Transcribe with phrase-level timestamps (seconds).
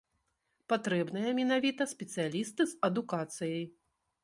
[0.71, 3.65] Патрэбныя менавіта спецыялісты з адукацыяй.